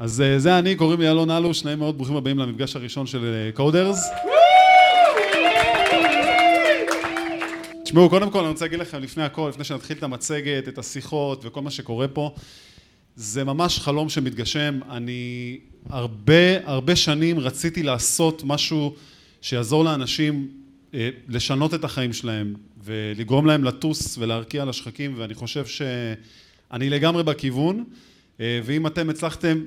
אז 0.00 0.20
אה, 0.20 0.38
זה 0.38 0.58
אני, 0.58 0.76
קוראים 0.76 1.00
לי 1.00 1.10
אלון 1.10 1.30
אלוש, 1.30 1.64
נעים 1.64 1.78
מאוד, 1.78 1.96
ברוכים 1.96 2.16
הבאים 2.16 2.38
למפגש 2.38 2.76
הראשון 2.76 3.06
של 3.06 3.50
קודרס. 3.54 4.08
תשמעו, 7.84 8.10
קודם 8.10 8.30
כל 8.30 8.38
אני 8.38 8.48
רוצה 8.48 8.64
להגיד 8.64 8.78
לכם 8.78 9.02
לפני 9.02 9.22
הכל, 9.22 9.48
לפני 9.48 9.64
שנתחיל 9.64 9.96
את 9.96 10.02
המצגת, 10.02 10.68
את 10.68 10.78
השיחות 10.78 11.44
וכל 11.44 11.60
מה 11.60 11.70
שקורה 11.70 12.08
פה, 12.08 12.34
זה 13.16 13.44
ממש 13.44 13.78
חלום 13.78 14.08
שמתגשם. 14.08 14.80
אני 14.90 15.58
הרבה, 15.88 16.64
הרבה 16.64 16.96
שנים 16.96 17.38
רציתי 17.38 17.82
לעשות 17.82 18.42
משהו 18.44 18.94
שיעזור 19.40 19.84
לאנשים 19.84 20.48
אה, 20.94 21.08
לשנות 21.28 21.74
את 21.74 21.84
החיים 21.84 22.12
שלהם 22.12 22.54
ולגרום 22.84 23.46
להם 23.46 23.64
לטוס 23.64 24.18
ולהרקיע 24.18 24.64
לשחקים, 24.64 25.14
ואני 25.16 25.34
חושב 25.34 25.66
שאני 25.66 26.90
לגמרי 26.90 27.22
בכיוון. 27.22 27.84
אה, 28.40 28.60
ואם 28.64 28.86
אתם 28.86 29.10
הצלחתם, 29.10 29.58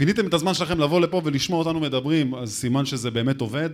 פיניתם 0.00 0.26
את 0.26 0.34
הזמן 0.34 0.54
שלכם 0.54 0.80
לבוא 0.80 1.00
לפה 1.00 1.22
ולשמוע 1.24 1.58
אותנו 1.58 1.80
מדברים, 1.80 2.34
אז 2.34 2.52
סימן 2.52 2.86
שזה 2.86 3.10
באמת 3.10 3.40
עובד. 3.40 3.70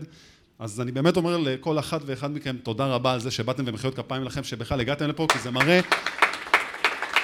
אז 0.59 0.81
אני 0.81 0.93
באמת 0.93 1.17
אומר 1.17 1.37
לכל 1.37 1.79
אחת 1.79 2.01
ואחד 2.07 2.35
מכם 2.35 2.57
תודה 2.63 2.87
רבה 2.87 3.13
על 3.13 3.21
זה 3.21 3.31
שבאתם 3.31 3.63
ומחיאות 3.67 3.97
כפיים 3.97 4.25
לכם 4.25 4.45
שבכלל 4.45 4.81
הגעתם 4.81 5.09
לפה, 5.09 5.27
כי 5.33 5.39
זה 5.39 5.51
מראה 5.51 5.81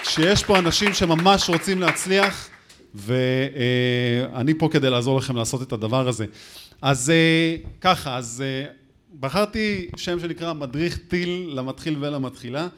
שיש 0.04 0.44
פה 0.44 0.58
אנשים 0.58 0.94
שממש 0.94 1.48
רוצים 1.48 1.80
להצליח, 1.80 2.48
ואני 2.94 4.54
פה 4.58 4.68
כדי 4.72 4.91
לעזור 4.91 5.19
לכם 5.19 5.36
לעשות 5.36 5.62
את 5.62 5.72
הדבר 5.72 6.08
הזה. 6.08 6.27
אז 6.82 7.10
אה, 7.10 7.56
ככה, 7.80 8.16
אז 8.16 8.44
אה, 8.46 8.72
בחרתי 9.20 9.88
שם 9.96 10.20
שנקרא 10.20 10.52
מדריך 10.52 10.98
טיל 11.08 11.52
למתחיל 11.55 11.96
ולמתחילה. 12.00 12.69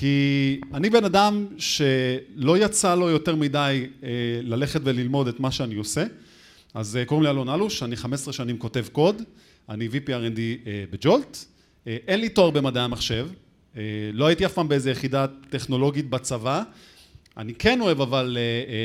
כי 0.00 0.60
אני 0.74 0.90
בן 0.90 1.04
אדם 1.04 1.46
שלא 1.58 2.58
יצא 2.58 2.94
לו 2.94 3.08
יותר 3.10 3.36
מדי 3.36 3.86
אה, 4.02 4.08
ללכת 4.42 4.80
וללמוד 4.84 5.28
את 5.28 5.40
מה 5.40 5.50
שאני 5.50 5.74
עושה, 5.74 6.04
אז 6.74 6.96
אה, 6.96 7.04
קוראים 7.04 7.24
לי 7.24 7.30
אלון 7.30 7.48
אלוש, 7.48 7.82
אני 7.82 7.96
15 7.96 8.32
שנים 8.32 8.58
כותב 8.58 8.86
קוד, 8.92 9.22
אני 9.68 9.88
VPRND 9.88 10.66
אה, 10.66 10.84
בג'ולט, 10.90 11.38
אין 11.86 12.20
לי 12.20 12.28
תואר 12.28 12.50
במדעי 12.50 12.82
המחשב, 12.82 13.28
לא 14.12 14.26
הייתי 14.26 14.46
אף 14.46 14.52
פעם 14.52 14.68
באיזה 14.68 14.90
יחידה 14.90 15.26
טכנולוגית 15.50 16.10
בצבא, 16.10 16.62
אני 17.36 17.54
כן 17.54 17.80
אוהב 17.80 18.00
אבל 18.00 18.38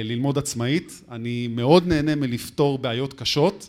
ללמוד 0.04 0.38
עצמאית, 0.38 1.02
אני 1.12 1.48
מאוד 1.48 1.88
נהנה 1.88 2.16
מלפתור 2.16 2.78
בעיות 2.78 3.14
קשות 3.14 3.68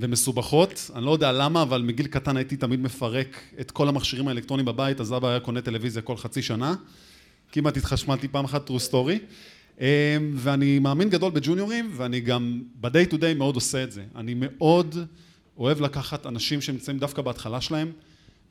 ומסובכות, 0.00 0.90
אני 0.94 1.04
לא 1.04 1.10
יודע 1.10 1.32
למה, 1.32 1.62
אבל 1.62 1.82
מגיל 1.82 2.06
קטן 2.06 2.36
הייתי 2.36 2.56
תמיד 2.56 2.80
מפרק 2.80 3.40
את 3.60 3.70
כל 3.70 3.88
המכשירים 3.88 4.28
האלקטרוניים 4.28 4.66
בבית, 4.66 5.00
אז 5.00 5.12
אבא 5.12 5.28
היה 5.28 5.40
קונה 5.40 5.60
טלוויזיה 5.60 6.02
כל 6.02 6.16
חצי 6.16 6.42
שנה, 6.42 6.74
כמעט 7.52 7.76
התחשמלתי 7.76 8.28
פעם 8.28 8.44
אחת, 8.44 8.70
true 8.70 8.90
story, 8.90 9.18
אמ, 9.80 9.84
ואני 10.34 10.78
מאמין 10.78 11.08
גדול 11.10 11.32
בג'וניורים, 11.32 11.90
ואני 11.96 12.20
גם 12.20 12.62
ב-day 12.80 13.12
to 13.12 13.14
day 13.14 13.34
מאוד 13.36 13.54
עושה 13.54 13.84
את 13.84 13.92
זה. 13.92 14.04
אני 14.16 14.34
מאוד 14.36 14.96
אוהב 15.58 15.80
לקחת 15.80 16.26
אנשים 16.26 16.60
שנמצאים 16.60 16.98
דווקא 16.98 17.22
בהתחלה 17.22 17.60
שלהם, 17.60 17.92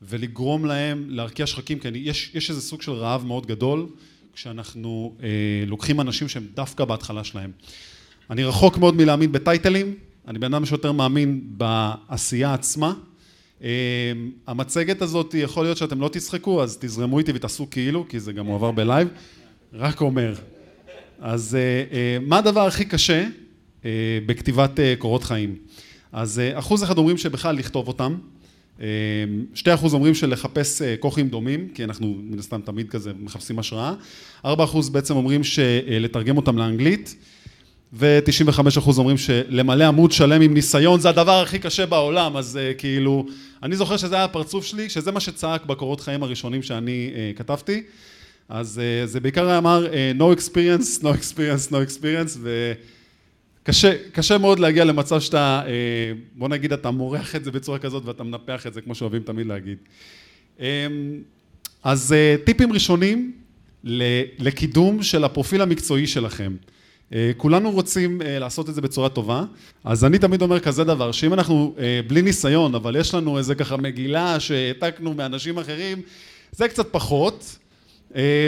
ולגרום 0.02 0.64
להם 0.64 1.06
להרקיע 1.08 1.46
שחקים, 1.46 1.78
כי 1.78 1.88
אני, 1.88 1.98
יש, 1.98 2.30
יש 2.34 2.50
איזה 2.50 2.60
סוג 2.60 2.82
של 2.82 2.92
רעב 2.92 3.26
מאוד 3.26 3.46
גדול, 3.46 3.86
כשאנחנו 4.34 5.16
אה, 5.22 5.28
לוקחים 5.66 6.00
אנשים 6.00 6.28
שהם 6.28 6.46
דווקא 6.54 6.84
בהתחלה 6.84 7.24
שלהם. 7.24 7.50
אני 8.30 8.44
רחוק 8.44 8.78
מאוד 8.78 8.94
מלהאמין 8.94 9.32
בטייטלים, 9.32 9.94
אני 10.28 10.38
בן 10.38 10.54
אדם 10.54 10.64
שיותר 10.64 10.92
מאמין 10.92 11.40
בעשייה 11.44 12.54
עצמה. 12.54 12.94
אמ, 13.62 13.66
המצגת 14.46 15.02
הזאת, 15.02 15.34
יכול 15.34 15.64
להיות 15.64 15.76
שאתם 15.76 16.00
לא 16.00 16.08
תצחקו, 16.08 16.62
אז 16.62 16.78
תזרמו 16.80 17.18
איתי 17.18 17.32
ותעשו 17.34 17.70
כאילו, 17.70 18.08
כי 18.08 18.20
זה 18.20 18.32
גם 18.32 18.46
מועבר 18.46 18.70
בלייב. 18.70 19.08
רק 19.72 20.00
אומר. 20.00 20.34
אז 21.20 21.54
אה, 21.54 21.60
אה, 21.92 22.18
מה 22.20 22.38
הדבר 22.38 22.60
הכי 22.60 22.84
קשה 22.84 23.26
אה, 23.84 23.90
בכתיבת 24.26 24.70
קורות 24.98 25.24
חיים? 25.24 25.56
אז 26.12 26.40
אחוז 26.54 26.82
אחד 26.82 26.98
אומרים 26.98 27.18
שבכלל 27.18 27.56
לכתוב 27.56 27.88
אותם. 27.88 28.14
שתי 29.54 29.74
אחוז 29.74 29.94
אומרים 29.94 30.14
שלחפש 30.14 30.82
כוכים 31.00 31.28
דומים, 31.28 31.68
כי 31.74 31.84
אנחנו 31.84 32.16
מן 32.22 32.38
הסתם 32.38 32.60
תמיד 32.60 32.90
כזה 32.90 33.12
מחפשים 33.20 33.58
השראה. 33.58 33.94
ארבע 34.44 34.64
אחוז 34.64 34.88
בעצם 34.88 35.16
אומרים 35.16 35.44
שלתרגם 35.44 36.36
אותם 36.36 36.58
לאנגלית. 36.58 37.16
ו-95% 37.92 38.98
אומרים 38.98 39.16
שלמלא 39.18 39.84
עמוד 39.84 40.12
שלם 40.12 40.40
עם 40.40 40.54
ניסיון 40.54 41.00
זה 41.00 41.08
הדבר 41.08 41.42
הכי 41.42 41.58
קשה 41.58 41.86
בעולם, 41.86 42.36
אז 42.36 42.58
uh, 42.58 42.78
כאילו, 42.78 43.26
אני 43.62 43.76
זוכר 43.76 43.96
שזה 43.96 44.14
היה 44.14 44.24
הפרצוף 44.24 44.64
שלי, 44.64 44.88
שזה 44.88 45.12
מה 45.12 45.20
שצעק 45.20 45.66
בקורות 45.66 46.00
חיים 46.00 46.22
הראשונים 46.22 46.62
שאני 46.62 47.10
uh, 47.12 47.38
כתבתי, 47.38 47.82
אז 48.48 48.80
uh, 48.80 49.06
זה 49.06 49.20
בעיקר 49.20 49.58
אמר 49.58 49.86
uh, 49.86 50.20
no 50.20 50.38
experience, 50.38 51.02
no 51.02 51.06
experience, 51.06 51.70
no 51.70 51.76
experience, 51.88 52.38
וקשה 53.68 54.38
מאוד 54.38 54.58
להגיע 54.58 54.84
למצב 54.84 55.20
שאתה, 55.20 55.62
uh, 55.64 55.68
בוא 56.38 56.48
נגיד, 56.48 56.72
אתה 56.72 56.90
מורח 56.90 57.36
את 57.36 57.44
זה 57.44 57.50
בצורה 57.50 57.78
כזאת 57.78 58.04
ואתה 58.04 58.22
מנפח 58.22 58.66
את 58.66 58.74
זה, 58.74 58.80
כמו 58.80 58.94
שאוהבים 58.94 59.22
תמיד 59.22 59.46
להגיד. 59.46 59.78
Um, 60.58 60.62
אז 61.82 62.14
uh, 62.14 62.46
טיפים 62.46 62.72
ראשונים 62.72 63.32
לקידום 64.38 65.02
של 65.02 65.24
הפרופיל 65.24 65.62
המקצועי 65.62 66.06
שלכם. 66.06 66.52
אה, 67.14 67.30
כולנו 67.36 67.70
רוצים 67.70 68.22
אה, 68.22 68.38
לעשות 68.38 68.68
את 68.68 68.74
זה 68.74 68.80
בצורה 68.80 69.08
טובה, 69.08 69.44
אז 69.84 70.04
אני 70.04 70.18
תמיד 70.18 70.42
אומר 70.42 70.60
כזה 70.60 70.84
דבר, 70.84 71.12
שאם 71.12 71.32
אנחנו 71.32 71.74
אה, 71.78 72.00
בלי 72.06 72.22
ניסיון, 72.22 72.74
אבל 72.74 72.96
יש 72.96 73.14
לנו 73.14 73.38
איזה 73.38 73.54
ככה 73.54 73.76
מגילה 73.76 74.40
שהעתקנו 74.40 75.14
מאנשים 75.14 75.58
אחרים, 75.58 76.02
זה 76.52 76.68
קצת 76.68 76.86
פחות. 76.90 77.56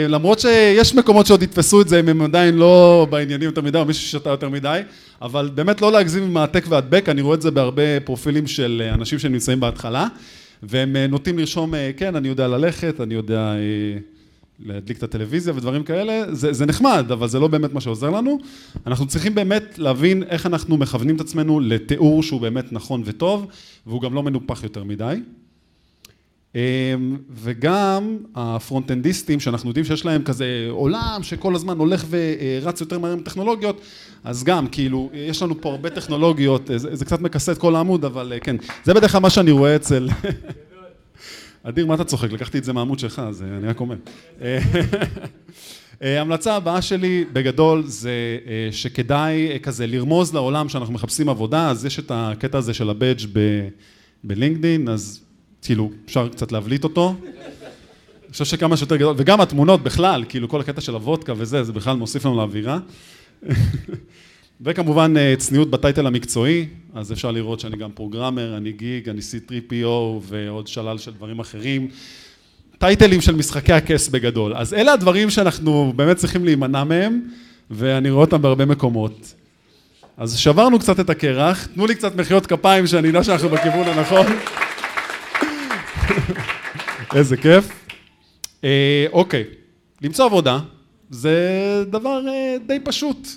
למרות 0.09 0.39
שיש 0.39 0.95
מקומות 0.95 1.25
שעוד 1.25 1.43
יתפסו 1.43 1.81
את 1.81 1.87
זה 1.87 1.99
אם 1.99 2.09
הם 2.09 2.21
עדיין 2.21 2.55
לא 2.55 3.07
בעניינים 3.09 3.45
יותר 3.45 3.61
מדי, 3.61 3.77
או 3.77 3.85
מישהו 3.85 4.03
ששתה 4.03 4.29
יותר 4.29 4.49
מדי, 4.49 4.81
אבל 5.21 5.49
באמת 5.55 5.81
לא 5.81 5.91
להגזים 5.91 6.23
עם 6.23 6.37
העתק 6.37 6.65
והדבק, 6.69 7.09
אני 7.09 7.21
רואה 7.21 7.35
את 7.35 7.41
זה 7.41 7.51
בהרבה 7.51 7.99
פרופילים 7.99 8.47
של 8.47 8.89
אנשים 8.93 9.19
שנמצאים 9.19 9.59
בהתחלה, 9.59 10.07
והם 10.63 10.97
נוטים 10.97 11.39
לרשום, 11.39 11.73
כן, 11.97 12.15
אני 12.15 12.27
יודע 12.27 12.47
ללכת, 12.47 13.01
אני 13.01 13.13
יודע... 13.13 13.53
להדליק 14.59 14.97
את 14.97 15.03
הטלוויזיה 15.03 15.53
ודברים 15.55 15.83
כאלה, 15.83 16.35
זה, 16.35 16.53
זה 16.53 16.65
נחמד, 16.65 17.05
אבל 17.11 17.27
זה 17.27 17.39
לא 17.39 17.47
באמת 17.47 17.73
מה 17.73 17.81
שעוזר 17.81 18.09
לנו. 18.09 18.37
אנחנו 18.87 19.07
צריכים 19.07 19.35
באמת 19.35 19.77
להבין 19.77 20.23
איך 20.23 20.45
אנחנו 20.45 20.77
מכוונים 20.77 21.15
את 21.15 21.21
עצמנו 21.21 21.59
לתיאור 21.59 22.23
שהוא 22.23 22.41
באמת 22.41 22.73
נכון 22.73 23.01
וטוב, 23.05 23.47
והוא 23.87 24.01
גם 24.01 24.13
לא 24.13 24.23
מנופח 24.23 24.63
יותר 24.63 24.83
מדי. 24.83 25.15
אמ, 26.55 26.59
וגם 27.29 28.17
הפרונטנדיסטים, 28.35 29.39
שאנחנו 29.39 29.69
יודעים 29.69 29.85
שיש 29.85 30.05
להם 30.05 30.23
כזה 30.23 30.67
עולם 30.69 31.19
שכל 31.23 31.55
הזמן 31.55 31.77
הולך 31.77 32.05
ורץ 32.09 32.81
יותר 32.81 32.99
מהר 32.99 33.11
עם 33.11 33.21
טכנולוגיות, 33.21 33.81
אז 34.23 34.43
גם, 34.43 34.67
כאילו, 34.67 35.09
יש 35.13 35.41
לנו 35.41 35.61
פה 35.61 35.69
הרבה 35.69 35.89
טכנולוגיות, 35.89 36.69
זה, 36.75 36.95
זה 36.95 37.05
קצת 37.05 37.21
מכסה 37.21 37.51
את 37.51 37.57
כל 37.57 37.75
העמוד, 37.75 38.05
אבל 38.05 38.33
כן, 38.41 38.55
זה 38.83 38.93
בדרך 38.93 39.11
כלל 39.11 39.21
מה 39.21 39.29
שאני 39.29 39.51
רואה 39.51 39.75
אצל... 39.75 40.09
אדיר, 41.63 41.85
מה 41.85 41.95
אתה 41.95 42.03
צוחק? 42.03 42.31
לקחתי 42.31 42.57
את 42.57 42.63
זה 42.63 42.73
מהעמוד 42.73 42.99
שלך, 42.99 43.19
אז 43.19 43.43
אה, 43.43 43.57
אני 43.57 43.67
רק 43.67 43.79
אומר. 43.79 43.95
אה, 44.41 44.59
ההמלצה 46.17 46.55
הבאה 46.55 46.81
שלי 46.81 47.25
בגדול 47.33 47.83
זה 47.85 48.11
אה, 48.47 48.69
שכדאי 48.71 49.59
כזה 49.63 49.87
לרמוז 49.87 50.33
לעולם 50.33 50.69
שאנחנו 50.69 50.93
מחפשים 50.93 51.29
עבודה, 51.29 51.69
אז 51.69 51.85
יש 51.85 51.99
את 51.99 52.11
הקטע 52.15 52.57
הזה 52.57 52.73
של 52.73 52.89
הבאג' 52.89 53.21
בלינקדין, 54.23 54.89
אז 54.89 55.21
כאילו 55.61 55.91
אפשר 56.05 56.29
קצת 56.29 56.51
להבליט 56.51 56.83
אותו. 56.83 57.15
אני 58.23 58.31
חושב 58.31 58.45
שכמה 58.45 58.77
שיותר 58.77 58.95
גדול, 58.95 59.15
וגם 59.17 59.41
התמונות 59.41 59.83
בכלל, 59.83 60.23
כאילו 60.29 60.49
כל 60.49 60.61
הקטע 60.61 60.81
של 60.81 60.93
הוודקה 60.93 61.33
וזה, 61.37 61.63
זה 61.63 61.73
בכלל 61.73 61.97
מוסיף 61.97 62.25
לנו 62.25 62.37
לאווירה. 62.37 62.79
וכמובן 64.65 65.17
אה, 65.17 65.33
צניעות 65.37 65.69
בטייטל 65.69 66.07
המקצועי, 66.07 66.65
אז 66.93 67.11
אפשר 67.11 67.31
לראות 67.31 67.59
שאני 67.59 67.77
גם 67.77 67.91
פרוגרמר, 67.91 68.57
אני 68.57 68.71
גיג, 68.71 69.09
אני 69.09 69.19
C3PO 69.19 69.87
ועוד 70.21 70.67
שלל 70.67 70.97
של 70.97 71.11
דברים 71.11 71.39
אחרים. 71.39 71.87
טייטלים 72.77 73.21
של 73.21 73.35
משחקי 73.35 73.73
הכס 73.73 74.07
בגדול. 74.07 74.53
אז 74.55 74.73
אלה 74.73 74.93
הדברים 74.93 75.29
שאנחנו 75.29 75.93
באמת 75.95 76.17
צריכים 76.17 76.45
להימנע 76.45 76.83
מהם, 76.83 77.21
ואני 77.71 78.09
רואה 78.09 78.25
אותם 78.25 78.41
בהרבה 78.41 78.65
מקומות. 78.65 79.33
אז 80.17 80.37
שברנו 80.37 80.79
קצת 80.79 80.99
את 80.99 81.09
הקרח, 81.09 81.65
תנו 81.65 81.85
לי 81.85 81.95
קצת 81.95 82.15
מחיאות 82.15 82.45
כפיים 82.45 82.87
שאני 82.87 83.07
יודע 83.07 83.23
שאנחנו 83.23 83.49
בכיוון 83.49 83.87
הנכון. 83.87 84.25
איזה 87.15 87.37
כיף. 87.37 87.85
אה, 88.63 89.05
אוקיי, 89.13 89.43
למצוא 90.01 90.25
עבודה 90.25 90.59
זה 91.09 91.37
דבר 91.89 92.27
אה, 92.27 92.55
די 92.67 92.79
פשוט. 92.83 93.27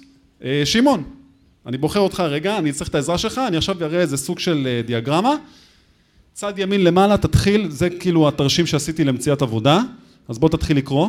אה, 0.44 0.62
שמעון, 0.64 1.15
אני 1.66 1.78
בוחר 1.78 2.00
אותך 2.00 2.20
רגע, 2.20 2.58
אני 2.58 2.72
צריך 2.72 2.90
את 2.90 2.94
העזרה 2.94 3.18
שלך, 3.18 3.40
אני 3.48 3.56
עכשיו 3.56 3.84
אראה 3.84 4.00
איזה 4.00 4.16
סוג 4.16 4.38
של 4.38 4.66
אה, 4.66 4.82
דיאגרמה. 4.86 5.34
צד 6.32 6.52
ימין 6.56 6.84
למעלה, 6.84 7.16
תתחיל, 7.16 7.70
זה 7.70 7.90
כאילו 7.90 8.28
התרשים 8.28 8.66
שעשיתי 8.66 9.04
למציאת 9.04 9.42
עבודה, 9.42 9.80
אז 10.28 10.38
בוא 10.38 10.48
תתחיל 10.48 10.76
לקרוא. 10.76 11.08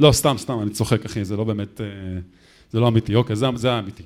לא, 0.00 0.12
סתם, 0.12 0.34
סתם, 0.38 0.60
אני 0.62 0.70
צוחק, 0.70 1.04
אחי, 1.04 1.24
זה 1.24 1.36
לא 1.36 1.44
באמת, 1.44 1.80
אה, 1.80 1.86
זה 2.72 2.80
לא 2.80 2.88
אמיתי, 2.88 3.14
אוקיי, 3.14 3.36
זה, 3.36 3.46
זה 3.54 3.72
האמיתי. 3.72 4.02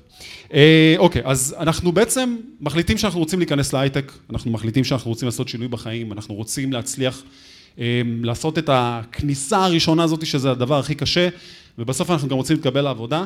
אוקיי, 0.97 1.21
אז 1.25 1.55
אנחנו 1.59 1.91
בעצם 1.91 2.35
מחליטים 2.61 2.97
שאנחנו 2.97 3.19
רוצים 3.19 3.39
להיכנס 3.39 3.73
להייטק, 3.73 4.11
אנחנו 4.29 4.51
מחליטים 4.51 4.83
שאנחנו 4.83 5.11
רוצים 5.11 5.25
לעשות 5.25 5.47
שינוי 5.47 5.67
בחיים, 5.67 6.11
אנחנו 6.11 6.35
רוצים 6.35 6.73
להצליח 6.73 7.23
לעשות 8.23 8.57
את 8.57 8.69
הכניסה 8.73 9.65
הראשונה 9.65 10.03
הזאת, 10.03 10.25
שזה 10.25 10.51
הדבר 10.51 10.79
הכי 10.79 10.95
קשה, 10.95 11.29
ובסוף 11.77 12.09
אנחנו 12.09 12.27
גם 12.27 12.37
רוצים 12.37 12.55
להתקבל 12.55 12.81
לעבודה. 12.81 13.25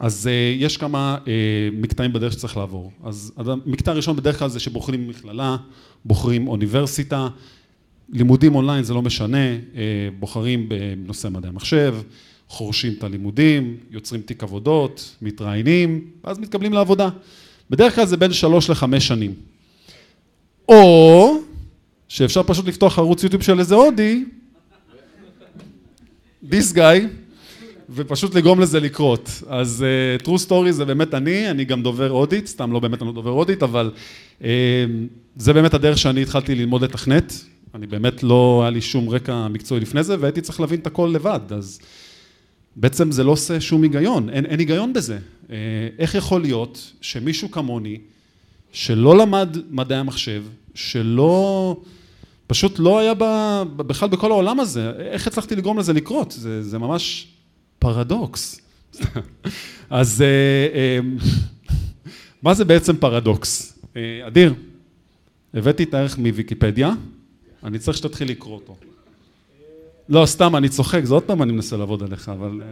אז 0.00 0.26
uh, 0.26 0.62
יש 0.62 0.76
כמה 0.76 1.18
uh, 1.24 1.28
מקטעים 1.72 2.12
בדרך 2.12 2.32
שצריך 2.32 2.56
לעבור. 2.56 2.92
אז 3.04 3.32
המקטע 3.36 3.90
הראשון 3.90 4.16
בדרך 4.16 4.38
כלל 4.38 4.48
זה 4.48 4.60
שבוחרים 4.60 5.08
מכללה, 5.08 5.56
בוחרים 6.04 6.48
אוניברסיטה, 6.48 7.28
לימודים 8.08 8.54
אונליין 8.54 8.84
זה 8.84 8.94
לא 8.94 9.02
משנה, 9.02 9.56
uh, 9.56 9.76
בוחרים 10.18 10.68
בנושא 10.68 11.28
מדעי 11.28 11.48
המחשב, 11.48 11.94
חורשים 12.48 12.92
את 12.98 13.04
הלימודים, 13.04 13.76
יוצרים 13.90 14.22
תיק 14.22 14.42
עבודות, 14.42 15.16
מתראיינים, 15.22 16.04
ואז 16.24 16.38
מתקבלים 16.38 16.72
לעבודה. 16.72 17.08
בדרך 17.70 17.94
כלל 17.94 18.06
זה 18.06 18.16
בין 18.16 18.32
שלוש 18.32 18.70
לחמש 18.70 19.08
שנים. 19.08 19.34
או 20.68 21.34
שאפשר 22.08 22.42
פשוט 22.42 22.66
לפתוח 22.66 22.98
ערוץ 22.98 23.22
יוטיוב 23.22 23.42
של 23.42 23.58
איזה 23.58 23.74
הודי, 23.74 24.24
this 26.50 26.74
guy, 26.74 27.06
ופשוט 27.90 28.34
לגרום 28.34 28.60
לזה 28.60 28.80
לקרות. 28.80 29.42
אז 29.46 29.84
uh, 30.20 30.22
true 30.22 30.46
story 30.48 30.70
זה 30.70 30.84
באמת 30.84 31.14
אני, 31.14 31.50
אני 31.50 31.64
גם 31.64 31.82
דובר 31.82 32.10
הודית, 32.10 32.46
סתם 32.46 32.72
לא 32.72 32.78
באמת 32.80 33.02
אני 33.02 33.06
לא 33.06 33.14
דובר 33.14 33.30
הודית, 33.30 33.62
אבל 33.62 33.90
uh, 34.40 34.44
זה 35.36 35.52
באמת 35.52 35.74
הדרך 35.74 35.98
שאני 35.98 36.22
התחלתי 36.22 36.54
ללמוד 36.54 36.84
לתכנת. 36.84 37.32
אני 37.74 37.86
באמת 37.86 38.22
לא, 38.22 38.58
היה 38.62 38.70
לי 38.70 38.80
שום 38.80 39.08
רקע 39.08 39.48
מקצועי 39.48 39.80
לפני 39.80 40.02
זה, 40.02 40.16
והייתי 40.20 40.40
צריך 40.40 40.60
להבין 40.60 40.80
את 40.80 40.86
הכל 40.86 41.10
לבד, 41.14 41.40
אז 41.50 41.80
בעצם 42.76 43.12
זה 43.12 43.24
לא 43.24 43.30
עושה 43.30 43.60
שום 43.60 43.82
היגיון, 43.82 44.30
אין, 44.30 44.46
אין 44.46 44.58
היגיון 44.58 44.92
בזה. 44.92 45.18
Uh, 45.18 45.50
איך 45.98 46.14
יכול 46.14 46.40
להיות 46.40 46.92
שמישהו 47.00 47.50
כמוני, 47.50 47.98
שלא 48.72 49.18
למד 49.18 49.56
מדעי 49.70 49.98
המחשב, 49.98 50.44
שלא... 50.74 51.76
פשוט 52.46 52.78
לא 52.78 52.98
היה 52.98 53.12
בכלל 53.76 54.08
בכל 54.08 54.30
העולם 54.30 54.60
הזה, 54.60 54.92
איך 54.98 55.26
הצלחתי 55.26 55.56
לגרום 55.56 55.78
לזה 55.78 55.92
לקרות? 55.92 56.34
זה, 56.38 56.62
זה 56.62 56.78
ממש 56.78 57.26
פרדוקס. 57.78 58.60
אז 59.90 60.22
אה, 60.22 60.26
אה, 60.74 60.98
מה 62.42 62.54
זה 62.54 62.64
בעצם 62.64 62.96
פרדוקס? 62.96 63.78
אה, 63.96 64.26
אדיר, 64.26 64.54
הבאתי 65.54 65.82
את 65.82 65.94
הערך 65.94 66.18
מוויקיפדיה, 66.18 66.92
אני 67.64 67.78
צריך 67.78 67.96
שתתחיל 67.96 68.30
לקרוא 68.30 68.54
אותו. 68.54 68.76
לא, 70.08 70.26
סתם, 70.26 70.56
אני 70.56 70.68
צוחק, 70.68 71.04
זה 71.04 71.14
עוד 71.14 71.22
פעם 71.22 71.42
אני 71.42 71.52
מנסה 71.52 71.76
לעבוד 71.76 72.02
עליך, 72.02 72.28
אבל 72.28 72.62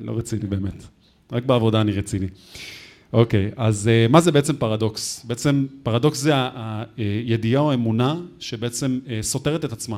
לא 0.00 0.18
רציני 0.18 0.46
באמת. 0.46 0.84
רק 1.32 1.44
בעבודה 1.44 1.80
אני 1.80 1.92
רציני. 1.92 2.26
אוקיי, 3.12 3.50
אז 3.56 3.90
מה 4.08 4.20
זה 4.20 4.32
בעצם 4.32 4.56
פרדוקס? 4.56 5.24
בעצם 5.24 5.66
פרדוקס 5.82 6.18
זה 6.18 6.32
הידיעה 6.96 7.62
או 7.62 7.70
האמונה 7.70 8.20
שבעצם 8.38 8.98
סותרת 9.20 9.64
את 9.64 9.72
עצמה. 9.72 9.96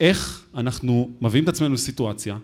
איך 0.00 0.44
אנחנו 0.54 1.10
מביאים 1.20 1.44
את 1.44 1.48
עצמנו 1.48 1.74
לסיטואציה 1.74 2.36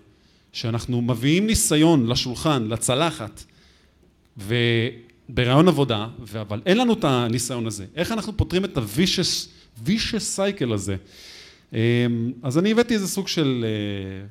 שאנחנו 0.56 1.02
מביאים 1.02 1.46
ניסיון 1.46 2.06
לשולחן, 2.06 2.68
לצלחת, 2.68 3.44
וברעיון 4.38 5.68
עבודה, 5.68 6.08
אבל 6.40 6.62
אין 6.66 6.78
לנו 6.78 6.92
את 6.92 7.04
הניסיון 7.04 7.66
הזה. 7.66 7.86
איך 7.94 8.12
אנחנו 8.12 8.36
פותרים 8.36 8.64
את 8.64 8.76
ה-vicious 8.76 10.36
cycle 10.36 10.74
הזה? 10.74 10.96
אמ, 11.72 11.78
אז 12.42 12.58
אני 12.58 12.70
הבאתי 12.70 12.94
איזה 12.94 13.08
סוג 13.08 13.28
של 13.28 13.64
אה, 13.64 14.26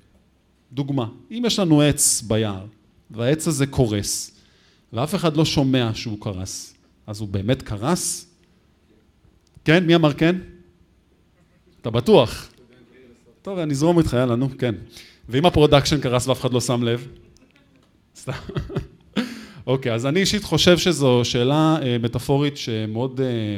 דוגמה. 0.71 1.07
אם 1.31 1.43
יש 1.45 1.59
לנו 1.59 1.81
עץ 1.81 2.21
ביער, 2.21 2.65
והעץ 3.11 3.47
הזה 3.47 3.67
קורס, 3.67 4.31
ואף 4.93 5.15
אחד 5.15 5.37
לא 5.37 5.45
שומע 5.45 5.91
שהוא 5.93 6.17
קרס, 6.21 6.73
אז 7.07 7.19
הוא 7.19 7.27
באמת 7.27 7.61
קרס? 7.61 8.27
כן? 9.65 9.85
מי 9.85 9.95
אמר 9.95 10.13
כן? 10.13 10.35
אתה 11.81 11.89
בטוח? 11.89 12.49
טוב, 13.41 13.59
אני 13.59 13.73
אזרום 13.73 13.99
איתך, 13.99 14.13
יאללה, 14.13 14.35
נו, 14.35 14.49
כן. 14.57 14.75
ואם 15.29 15.45
ה 15.45 15.50
production 15.50 16.01
קרס 16.01 16.27
ואף 16.27 16.41
אחד 16.41 16.53
לא 16.53 16.61
שם 16.61 16.83
לב? 16.83 17.07
סתם. 18.15 18.33
אוקיי, 19.67 19.93
אז 19.93 20.05
אני 20.05 20.19
אישית 20.19 20.43
חושב 20.43 20.77
שזו 20.77 21.21
שאלה 21.23 21.77
אה, 21.81 21.97
מטאפורית 22.01 22.57
שמאוד 22.57 23.21
אה, 23.21 23.57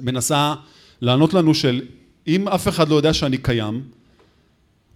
מנסה 0.00 0.54
לענות 1.00 1.34
לנו 1.34 1.54
של 1.54 1.82
אם 2.26 2.48
אף 2.48 2.68
אחד 2.68 2.88
לא 2.88 2.94
יודע 2.94 3.12
שאני 3.12 3.38
קיים, 3.38 3.82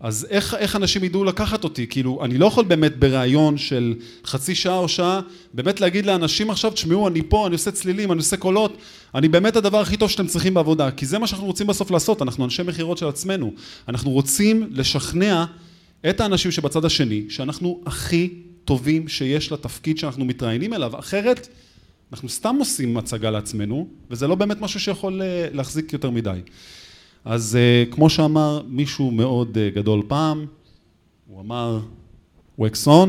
אז 0.02 0.26
איך, 0.30 0.54
איך 0.54 0.76
אנשים 0.76 1.04
ידעו 1.04 1.24
לקחת 1.24 1.64
אותי? 1.64 1.86
כאילו, 1.86 2.24
אני 2.24 2.38
לא 2.38 2.46
יכול 2.46 2.64
באמת 2.64 2.96
בריאיון 2.96 3.58
של 3.58 3.94
חצי 4.24 4.54
שעה 4.54 4.78
או 4.78 4.88
שעה, 4.88 5.20
באמת 5.54 5.80
להגיד 5.80 6.06
לאנשים 6.06 6.50
עכשיו, 6.50 6.70
תשמעו, 6.70 7.08
אני 7.08 7.22
פה, 7.28 7.46
אני 7.46 7.52
עושה 7.52 7.70
צלילים, 7.70 8.12
אני 8.12 8.18
עושה 8.18 8.36
קולות, 8.36 8.76
אני 9.14 9.28
באמת 9.28 9.56
הדבר 9.56 9.80
הכי 9.80 9.96
טוב 9.96 10.10
שאתם 10.10 10.26
צריכים 10.26 10.54
בעבודה, 10.54 10.90
כי 10.90 11.06
זה 11.06 11.18
מה 11.18 11.26
שאנחנו 11.26 11.46
רוצים 11.46 11.66
בסוף 11.66 11.90
לעשות, 11.90 12.22
אנחנו 12.22 12.44
אנשי 12.44 12.62
מכירות 12.62 12.98
של 12.98 13.06
עצמנו. 13.06 13.52
אנחנו 13.88 14.10
רוצים 14.10 14.68
לשכנע 14.70 15.44
את 16.10 16.20
האנשים 16.20 16.50
שבצד 16.50 16.84
השני, 16.84 17.24
שאנחנו 17.28 17.80
הכי 17.86 18.34
טובים 18.64 19.08
שיש 19.08 19.52
לתפקיד 19.52 19.98
שאנחנו 19.98 20.24
מתראיינים 20.24 20.74
אליו, 20.74 20.98
אחרת 20.98 21.48
אנחנו 22.12 22.28
סתם 22.28 22.56
עושים 22.58 22.96
הצגה 22.96 23.30
לעצמנו, 23.30 23.88
וזה 24.10 24.26
לא 24.26 24.34
באמת 24.34 24.60
משהו 24.60 24.80
שיכול 24.80 25.22
אה, 25.22 25.48
להחזיק 25.52 25.92
יותר 25.92 26.10
מדי. 26.10 26.40
אז 27.24 27.58
uh, 27.58 27.94
כמו 27.94 28.10
שאמר 28.10 28.62
מישהו 28.68 29.10
מאוד 29.10 29.56
uh, 29.56 29.74
גדול 29.74 30.02
פעם, 30.08 30.46
הוא 31.26 31.40
אמר, 31.40 31.80
wax 32.60 32.86
on, 32.86 33.08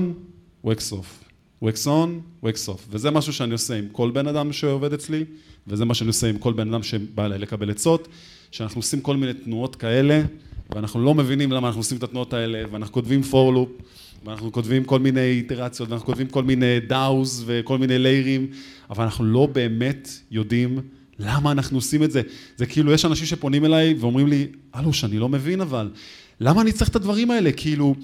wax 0.66 0.92
off. 0.92 1.24
wax 1.64 1.86
on, 1.86 2.10
wax 2.46 2.70
off. 2.70 2.80
וזה 2.90 3.12
משהו 3.12 3.34
שאני 3.34 3.54
עושה 3.54 3.76
עם 3.76 3.86
כל 3.92 4.12
בן 4.12 4.28
אדם 4.28 4.54
שעובד 4.54 4.94
אצלי, 4.94 5.26
וזה 5.68 5.86
מה 5.86 5.94
שאני 5.94 6.08
עושה 6.08 6.30
עם 6.30 6.38
כל 6.38 6.54
בן 6.54 6.74
אדם 6.74 6.84
שבא 6.84 7.26
אליי 7.26 7.40
לקבל 7.40 7.72
עצות, 7.72 8.08
שאנחנו 8.52 8.80
עושים 8.80 9.02
כל 9.02 9.18
מיני 9.18 9.34
תנועות 9.34 9.76
כאלה, 9.76 10.22
ואנחנו 10.70 11.04
לא 11.04 11.14
מבינים 11.14 11.52
למה 11.52 11.68
אנחנו 11.68 11.80
עושים 11.80 11.98
את 11.98 12.04
התנועות 12.04 12.34
האלה, 12.34 12.64
ואנחנו 12.72 12.94
כותבים 12.94 13.22
for 13.32 13.56
loop, 13.56 13.84
ואנחנו 14.26 14.52
כותבים 14.52 14.84
כל 14.84 15.00
מיני 15.00 15.32
איטרציות, 15.32 15.90
ואנחנו 15.90 16.06
כותבים 16.06 16.28
כל 16.28 16.44
מיני 16.44 16.80
דאוז 16.80 17.44
וכל 17.46 17.78
מיני 17.78 18.00
ליירים, 18.00 18.48
אבל 18.90 19.04
אנחנו 19.04 19.26
לא 19.26 19.46
באמת 19.46 20.10
יודעים 20.32 20.80
למה 21.20 21.52
אנחנו 21.52 21.78
עושים 21.78 22.04
את 22.04 22.12
זה? 22.12 22.22
זה 22.58 22.66
כאילו, 22.66 22.92
יש 22.92 23.06
אנשים 23.06 23.26
שפונים 23.26 23.66
אליי 23.66 23.94
ואומרים 24.00 24.28
לי, 24.28 24.48
אלוש, 24.76 25.04
אני 25.04 25.20
לא 25.20 25.30
מבין 25.30 25.62
אבל, 25.62 25.92
למה 26.40 26.62
אני 26.62 26.72
צריך 26.72 26.90
את 26.90 26.96
הדברים 26.96 27.32
האלה? 27.32 27.52
כאילו, 27.52 27.96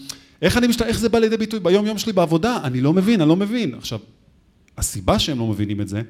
איך, 0.41 0.57
אני 0.57 0.67
משת... 0.67 0.81
איך 0.81 0.99
זה 0.99 1.09
בא 1.09 1.19
לידי 1.19 1.37
ביטוי 1.37 1.59
ביום 1.59 1.85
יום 1.85 1.97
שלי 1.97 2.13
בעבודה? 2.13 2.57
אני 2.63 2.81
לא 2.81 2.93
מבין, 2.93 3.21
אני 3.21 3.29
לא 3.29 3.35
מבין. 3.35 3.73
עכשיו, 3.73 3.99
הסיבה 4.77 5.19
שהם 5.19 5.39
לא 5.39 5.47
מבינים 5.47 5.81
את 5.81 5.87
זה, 5.87 6.01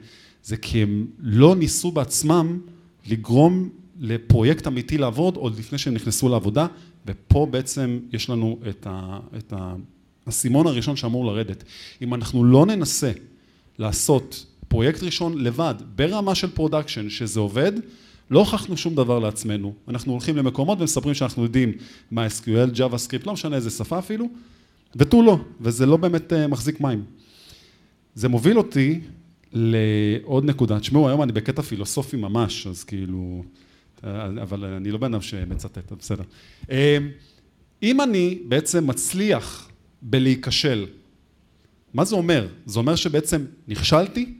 זה 0.43 0.57
כי 0.57 0.81
הם 0.81 1.07
לא 1.19 1.55
ניסו 1.55 1.91
בעצמם 1.91 2.59
לגרום 3.07 3.69
לפרויקט 3.99 4.67
אמיתי 4.67 4.97
לעבוד 4.97 5.35
עוד 5.35 5.59
לפני 5.59 5.77
שהם 5.77 5.93
נכנסו 5.93 6.29
לעבודה, 6.29 6.67
ופה 7.05 7.47
בעצם 7.51 7.99
יש 8.13 8.29
לנו 8.29 8.59
את, 8.69 8.87
ה, 8.89 9.19
את 9.37 9.53
האסימון 10.27 10.67
הראשון 10.67 10.95
שאמור 10.95 11.25
לרדת. 11.25 11.63
אם 12.01 12.13
אנחנו 12.13 12.43
לא 12.43 12.65
ננסה 12.65 13.11
לעשות 13.77 14.45
פרויקט 14.69 15.03
ראשון 15.03 15.37
לבד, 15.37 15.75
ברמה 15.95 16.35
של 16.35 16.49
production, 16.49 17.09
שזה 17.09 17.39
עובד, 17.39 17.71
לא 18.31 18.39
הוכחנו 18.39 18.77
שום 18.77 18.95
דבר 18.95 19.19
לעצמנו. 19.19 19.73
אנחנו 19.87 20.11
הולכים 20.11 20.37
למקומות 20.37 20.81
ומספרים 20.81 21.15
שאנחנו 21.15 21.43
יודעים 21.43 21.71
מה 22.11 22.27
SQL, 22.27 22.77
JavaScript, 22.77 23.25
לא 23.25 23.33
משנה 23.33 23.55
איזה 23.55 23.69
שפה 23.69 23.99
אפילו, 23.99 24.29
ותו 24.95 25.23
לא, 25.23 25.39
וזה 25.61 25.85
לא 25.85 25.97
באמת 25.97 26.33
uh, 26.33 26.47
מחזיק 26.47 26.81
מים. 26.81 27.03
זה 28.15 28.29
מוביל 28.29 28.57
אותי 28.57 28.99
לעוד 29.53 30.45
נקודה. 30.45 30.79
תשמעו, 30.79 31.07
היום 31.07 31.23
אני 31.23 31.31
בקטע 31.31 31.61
פילוסופי 31.61 32.17
ממש, 32.17 32.67
אז 32.67 32.83
כאילו, 32.83 33.43
אבל 34.03 34.65
אני 34.65 34.91
לא 34.91 34.97
בן 34.97 35.13
אדם 35.13 35.21
שמצטט, 35.21 35.91
בסדר. 35.99 36.23
אה, 36.71 36.97
אם 37.83 38.01
אני 38.01 38.39
בעצם 38.47 38.87
מצליח 38.87 39.69
בלהיכשל, 40.01 40.85
מה 41.93 42.05
זה 42.05 42.15
אומר? 42.15 42.47
זה 42.65 42.79
אומר 42.79 42.95
שבעצם 42.95 43.45
נכשלתי? 43.67 44.38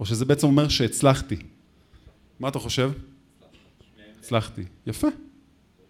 או 0.00 0.06
שזה 0.06 0.24
בעצם 0.24 0.46
אומר 0.46 0.68
שהצלחתי? 0.68 1.36
מה 2.40 2.48
אתה 2.48 2.58
חושב? 2.58 2.90
הצלחתי. 4.18 4.62
יפה. 4.86 5.08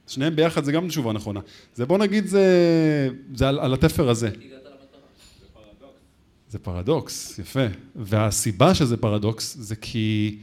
שניהם 0.06 0.36
ביחד 0.36 0.64
זה 0.64 0.72
גם 0.72 0.88
תשובה 0.88 1.12
נכונה. 1.12 1.40
זה 1.74 1.86
בוא 1.86 1.98
נגיד 1.98 2.26
זה, 2.26 2.44
זה 3.34 3.48
על, 3.48 3.58
על 3.58 3.74
התפר 3.74 4.08
הזה. 4.08 4.30
זה 6.48 6.58
פרדוקס, 6.58 7.38
יפה. 7.38 7.66
והסיבה 7.96 8.74
שזה 8.74 8.96
פרדוקס 8.96 9.56
זה 9.58 9.76
כי 9.76 10.38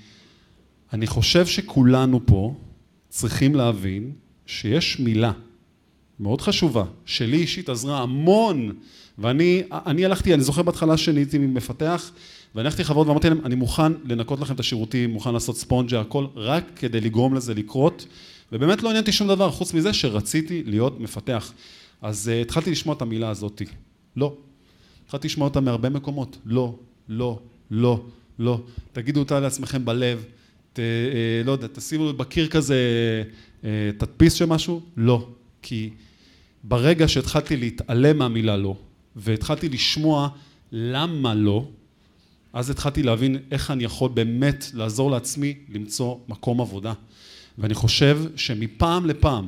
אני 0.93 1.07
חושב 1.07 1.45
שכולנו 1.45 2.25
פה 2.25 2.55
צריכים 3.09 3.55
להבין 3.55 4.11
שיש 4.45 4.99
מילה 4.99 5.31
מאוד 6.19 6.41
חשובה, 6.41 6.83
שלי 7.05 7.37
אישית 7.37 7.69
עזרה 7.69 8.01
המון, 8.01 8.71
ואני 9.17 9.63
אני 9.71 10.05
הלכתי, 10.05 10.33
אני 10.33 10.43
זוכר 10.43 10.61
בהתחלה 10.61 10.97
שאני 10.97 11.19
הייתי 11.19 11.37
מפתח, 11.37 12.11
ואני 12.57 12.67
הלכתי 12.67 12.81
לחברות 12.81 13.07
ואמרתי 13.07 13.29
להם, 13.29 13.39
אני 13.45 13.55
מוכן 13.55 13.91
לנקות 14.05 14.39
לכם 14.39 14.55
את 14.55 14.59
השירותים, 14.59 15.09
מוכן 15.09 15.33
לעשות 15.33 15.57
ספונג'ה, 15.57 16.01
הכל, 16.01 16.25
רק 16.35 16.63
כדי 16.75 17.01
לגרום 17.01 17.33
לזה 17.33 17.53
לקרות, 17.53 18.05
ובאמת 18.51 18.83
לא 18.83 18.89
עניינתי 18.89 19.11
שום 19.11 19.27
דבר, 19.27 19.51
חוץ 19.51 19.73
מזה 19.73 19.93
שרציתי 19.93 20.63
להיות 20.65 20.99
מפתח. 20.99 21.53
אז 22.01 22.31
uh, 22.33 22.41
התחלתי 22.41 22.71
לשמוע 22.71 22.95
את 22.95 23.01
המילה 23.01 23.29
הזאתי, 23.29 23.65
לא. 24.15 24.33
התחלתי 25.05 25.27
לשמוע 25.27 25.47
אותה 25.47 25.59
מהרבה 25.59 25.89
מקומות, 25.89 26.37
לא, 26.45 26.75
לא, 27.09 27.39
לא, 27.71 28.03
לא. 28.39 28.61
תגידו 28.93 29.19
אותה 29.19 29.39
לעצמכם 29.39 29.85
בלב, 29.85 30.25
ת, 30.73 30.79
uh, 30.79 30.79
לא 31.45 31.51
יודע, 31.51 31.67
תשימו 31.67 32.13
בקיר 32.13 32.47
כזה 32.47 32.77
uh, 33.61 33.65
תדפיס 33.97 34.33
של 34.33 34.45
משהו, 34.45 34.81
לא. 34.97 35.27
כי 35.61 35.89
ברגע 36.63 37.07
שהתחלתי 37.07 37.57
להתעלם 37.57 38.17
מהמילה 38.17 38.57
לא, 38.57 38.75
והתחלתי 39.15 39.69
לשמוע 39.69 40.29
למה 40.71 41.33
לא, 41.33 41.67
אז 42.53 42.69
התחלתי 42.69 43.03
להבין 43.03 43.37
איך 43.51 43.71
אני 43.71 43.83
יכול 43.83 44.09
באמת 44.13 44.65
לעזור 44.73 45.11
לעצמי 45.11 45.53
למצוא 45.69 46.15
מקום 46.27 46.61
עבודה. 46.61 46.93
ואני 47.57 47.73
חושב 47.73 48.19
שמפעם 48.35 49.05
לפעם 49.05 49.47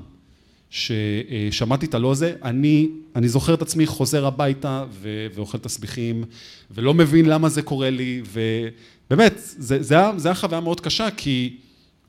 ששמעתי 0.69 1.85
את 1.85 1.93
הלא 1.93 2.11
הזה, 2.11 2.33
אני, 2.43 2.89
אני 3.15 3.29
זוכר 3.29 3.53
את 3.53 3.61
עצמי 3.61 3.85
חוזר 3.85 4.25
הביתה 4.25 4.85
ו, 4.91 5.27
ואוכל 5.35 5.57
תסביכים 5.57 6.23
ולא 6.71 6.93
מבין 6.93 7.25
למה 7.25 7.49
זה 7.49 7.61
קורה 7.61 7.89
לי 7.89 8.21
ובאמת, 8.31 9.33
זה, 9.37 9.83
זה, 9.83 9.95
היה, 9.95 10.11
זה 10.17 10.27
היה 10.27 10.35
חוויה 10.35 10.61
מאוד 10.61 10.81
קשה 10.81 11.11
כי 11.17 11.57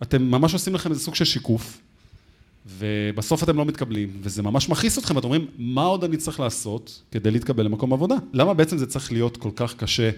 אתם 0.03 0.23
ממש 0.23 0.53
עושים 0.53 0.75
לכם 0.75 0.91
איזה 0.91 1.01
סוג 1.01 1.15
של 1.15 1.25
שיקוף 1.25 1.81
ובסוף 2.79 3.43
אתם 3.43 3.57
לא 3.57 3.65
מתקבלים 3.65 4.11
וזה 4.23 4.43
ממש 4.43 4.69
מכעיס 4.69 4.99
אתכם, 4.99 5.19
אתם 5.19 5.25
אומרים 5.25 5.47
מה 5.59 5.83
עוד 5.83 6.05
אני 6.05 6.17
צריך 6.17 6.41
לעשות 6.41 7.03
כדי 7.11 7.31
להתקבל 7.31 7.65
למקום 7.65 7.93
עבודה? 7.93 8.15
למה 8.33 8.55
בעצם 8.55 8.79
זה 8.79 8.87
צריך 8.87 9.13
להיות 9.13 9.37
כל 9.37 9.51
כך 9.57 9.75
קשה? 9.75 10.11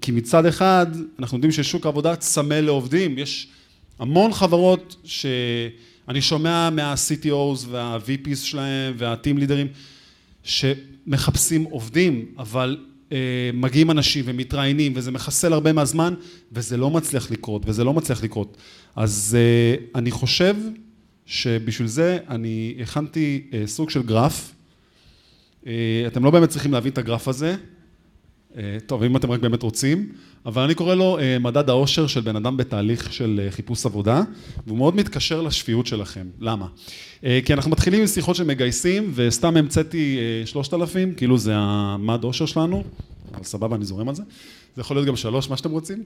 כי 0.00 0.12
מצד 0.12 0.46
אחד 0.46 0.86
אנחנו 1.18 1.36
יודעים 1.36 1.52
ששוק 1.52 1.86
העבודה 1.86 2.16
צמא 2.16 2.54
לעובדים, 2.54 3.18
יש 3.18 3.48
המון 3.98 4.32
חברות 4.32 4.96
שאני 5.04 6.20
שומע 6.20 6.70
מה-CTOs 6.70 7.66
וה-VPs 7.68 8.36
שלהם 8.36 8.94
וה-team 8.98 9.38
לידרים 9.38 9.66
שמחפשים 10.42 11.64
עובדים, 11.64 12.26
אבל 12.38 12.78
uh, 13.08 13.12
מגיעים 13.54 13.90
אנשים 13.90 14.24
ומתראיינים 14.28 14.92
וזה 14.96 15.10
מחסל 15.10 15.52
הרבה 15.52 15.72
מהזמן 15.72 16.14
וזה 16.52 16.76
לא 16.76 16.90
מצליח 16.90 17.30
לקרות 17.30 17.62
וזה 17.66 17.84
לא 17.84 17.92
מצליח 17.92 18.24
לקרות. 18.24 18.56
אז 18.96 19.36
uh, 19.36 19.98
אני 19.98 20.10
חושב 20.10 20.56
שבשביל 21.26 21.88
זה 21.88 22.18
אני 22.28 22.74
הכנתי 22.82 23.42
uh, 23.50 23.54
סוג 23.66 23.90
של 23.90 24.02
גרף. 24.02 24.52
Uh, 25.64 25.66
אתם 26.06 26.24
לא 26.24 26.30
באמת 26.30 26.48
צריכים 26.48 26.72
להבין 26.72 26.92
את 26.92 26.98
הגרף 26.98 27.28
הזה. 27.28 27.56
אה, 28.56 28.78
טוב, 28.86 29.02
אם 29.02 29.16
אתם 29.16 29.30
רק 29.30 29.40
באמת 29.40 29.62
רוצים, 29.62 30.12
אבל 30.46 30.62
אני 30.62 30.74
קורא 30.74 30.94
לו 30.94 31.18
אה, 31.18 31.38
מדד 31.38 31.70
האושר 31.70 32.06
של 32.06 32.20
בן 32.20 32.36
אדם 32.36 32.56
בתהליך 32.56 33.12
של 33.12 33.40
אה, 33.44 33.50
חיפוש 33.50 33.86
עבודה, 33.86 34.22
והוא 34.66 34.78
מאוד 34.78 34.96
מתקשר 34.96 35.42
לשפיות 35.42 35.86
שלכם. 35.86 36.26
למה? 36.40 36.66
כי 37.44 37.52
אנחנו 37.52 37.70
מתחילים 37.70 38.00
עם 38.00 38.06
שיחות 38.06 38.36
של 38.36 38.44
מגייסים, 38.44 39.12
וסתם 39.14 39.56
המצאתי 39.56 40.18
שלושת 40.44 40.74
אלפים, 40.74 41.14
כאילו 41.14 41.38
זה 41.38 41.52
המד 41.56 42.24
אושר 42.24 42.46
שלנו, 42.46 42.84
אבל 43.34 43.44
סבבה, 43.44 43.76
אני 43.76 43.84
זורם 43.84 44.08
על 44.08 44.14
זה. 44.14 44.22
זה 44.76 44.80
יכול 44.80 44.96
להיות 44.96 45.06
גם 45.08 45.16
שלוש, 45.16 45.50
מה 45.50 45.56
שאתם 45.56 45.70
רוצים. 45.70 46.04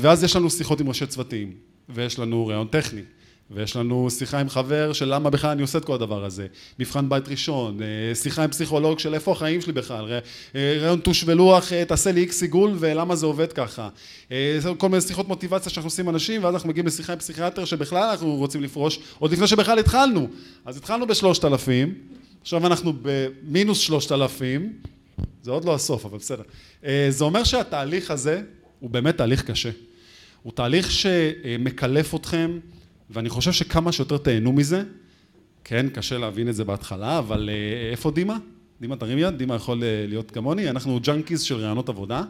ואז 0.00 0.24
יש 0.24 0.36
לנו 0.36 0.50
שיחות 0.50 0.80
עם 0.80 0.88
ראשי 0.88 1.06
צוותים, 1.06 1.52
ויש 1.88 2.18
לנו 2.18 2.46
ראיון 2.46 2.66
טכני. 2.66 3.00
ויש 3.50 3.76
לנו 3.76 4.10
שיחה 4.10 4.40
עם 4.40 4.48
חבר 4.48 4.92
של 4.92 5.14
למה 5.14 5.30
בכלל 5.30 5.50
אני 5.50 5.62
עושה 5.62 5.78
את 5.78 5.84
כל 5.84 5.94
הדבר 5.94 6.24
הזה, 6.24 6.46
מבחן 6.78 7.08
בית 7.08 7.28
ראשון, 7.28 7.82
אה, 7.82 8.14
שיחה 8.14 8.44
עם 8.44 8.50
פסיכולוג 8.50 8.98
של 8.98 9.14
איפה 9.14 9.32
החיים 9.32 9.60
שלי 9.60 9.72
בכלל, 9.72 10.12
אה, 10.54 10.78
רעיון 10.80 11.00
טוש 11.00 11.24
ולוח, 11.26 11.72
אה, 11.72 11.84
תעשה 11.84 12.12
לי 12.12 12.20
איקס 12.20 12.42
עיגול 12.42 12.76
ולמה 12.78 13.16
זה 13.16 13.26
עובד 13.26 13.52
ככה, 13.52 13.88
כל 14.78 14.88
מיני 14.88 15.00
שיחות 15.00 15.28
מוטיבציה 15.28 15.72
שאנחנו 15.72 15.86
עושים 15.86 16.08
אנשים 16.08 16.44
ואז 16.44 16.54
אנחנו 16.54 16.68
מגיעים 16.68 16.86
לשיחה 16.86 17.12
עם 17.12 17.18
פסיכיאטר 17.18 17.64
שבכלל 17.64 18.10
אנחנו 18.10 18.34
רוצים 18.34 18.62
לפרוש 18.62 18.98
עוד 19.18 19.32
לפני 19.32 19.46
שבכלל 19.46 19.78
התחלנו, 19.78 20.28
אז 20.64 20.76
התחלנו 20.76 21.06
בשלושת 21.06 21.44
אלפים, 21.44 21.94
עכשיו 22.42 22.66
אנחנו 22.66 22.92
במינוס 23.02 23.78
שלושת 23.78 24.12
אלפים, 24.12 24.72
זה 25.42 25.50
עוד 25.50 25.64
לא 25.64 25.74
הסוף 25.74 26.04
אבל 26.04 26.18
בסדר, 26.18 26.42
זה 27.08 27.24
אומר 27.24 27.44
שהתהליך 27.44 28.10
הזה 28.10 28.42
הוא 28.80 28.90
באמת 28.90 29.16
תהליך 29.16 29.42
קשה, 29.42 29.70
הוא 30.42 30.52
תהליך 30.52 30.90
שמקלף 30.90 32.14
אתכם 32.14 32.58
ואני 33.10 33.28
חושב 33.28 33.52
שכמה 33.52 33.92
שיותר 33.92 34.18
תהנו 34.18 34.52
מזה, 34.52 34.82
כן, 35.64 35.86
קשה 35.88 36.18
להבין 36.18 36.48
את 36.48 36.54
זה 36.54 36.64
בהתחלה, 36.64 37.18
אבל 37.18 37.50
אה, 37.52 37.90
איפה 37.90 38.10
דימה? 38.10 38.36
דימה 38.80 38.96
תרים 38.96 39.18
יד, 39.18 39.34
דימה 39.34 39.54
יכול 39.54 39.84
אה, 39.84 40.04
להיות 40.08 40.30
כמוני, 40.30 40.70
אנחנו 40.70 41.00
junkies 41.00 41.42
של 41.42 41.54
ראיונות 41.54 41.88
עבודה, 41.88 42.22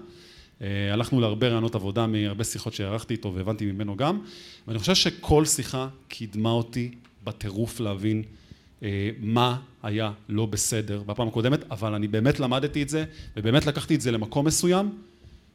אה, 0.63 0.93
הלכנו 0.93 1.21
להרבה 1.21 1.49
ראיונות 1.49 1.75
עבודה 1.75 2.07
מהרבה 2.07 2.45
שיחות 2.45 2.75
שערכתי 2.75 3.15
איתו 3.15 3.35
והבנתי 3.35 3.67
ממנו 3.67 3.97
גם, 3.97 4.21
ואני 4.69 4.79
חושב 4.79 4.95
שכל 4.95 5.45
שיחה 5.45 5.89
קידמה 6.09 6.51
אותי 6.51 6.91
בטירוף 7.25 7.81
להבין 7.81 8.23
מה 9.21 9.61
היה 9.83 10.13
לא 10.29 10.47
בסדר 10.47 11.03
בפעם 11.07 11.29
הקודמת, 11.29 11.61
אבל 11.71 11.95
אני 11.95 12.09
באמת 12.09 12.41
למדתי 12.41 12.83
את 12.83 12.89
זה, 12.89 13.05
ובאמת 13.37 13.67
לקחתי 13.67 13.95
את 13.95 14.01
זה 14.01 14.11
למקום 14.11 14.47
מסוים, 14.47 14.91